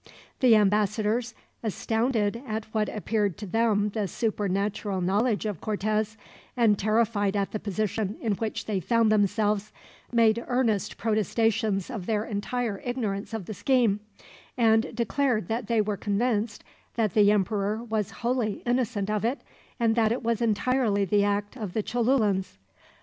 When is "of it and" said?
19.07-19.95